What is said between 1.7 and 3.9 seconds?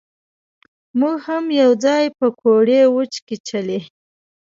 ځای پکوړې وچکچلې.